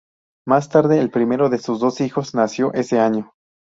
[0.47, 3.35] Más tarde, el primero de sus dos hijos nació ese año.